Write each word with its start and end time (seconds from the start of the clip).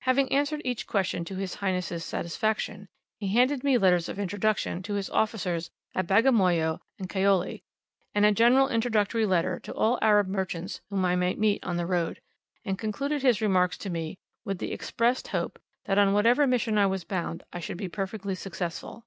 Having 0.00 0.32
answered 0.32 0.60
each 0.64 0.88
question 0.88 1.24
to 1.24 1.36
his 1.36 1.54
Highness' 1.54 2.04
satisfaction, 2.04 2.88
he 3.20 3.28
handed 3.28 3.62
me 3.62 3.78
letters 3.78 4.08
of 4.08 4.18
introduction 4.18 4.82
to 4.82 4.94
his 4.94 5.08
officers 5.10 5.70
at 5.94 6.08
Bagamoyo 6.08 6.80
and 6.98 7.08
Kaole, 7.08 7.62
and 8.12 8.26
a 8.26 8.32
general 8.32 8.66
introductory 8.68 9.24
letter 9.24 9.60
to 9.60 9.72
all 9.72 10.00
Arab 10.02 10.26
merchants 10.26 10.80
whom 10.90 11.04
I 11.04 11.14
might 11.14 11.38
meet 11.38 11.62
on 11.62 11.76
the 11.76 11.86
road, 11.86 12.20
and 12.64 12.76
concluded 12.76 13.22
his 13.22 13.40
remarks 13.40 13.78
to 13.78 13.88
me, 13.88 14.18
with 14.44 14.58
the 14.58 14.72
expressed 14.72 15.28
hope, 15.28 15.60
that 15.84 15.96
on 15.96 16.12
whatever 16.12 16.44
mission 16.44 16.76
I 16.76 16.86
was 16.86 17.04
bound, 17.04 17.44
I 17.52 17.60
should 17.60 17.76
be 17.76 17.88
perfectly 17.88 18.34
successful. 18.34 19.04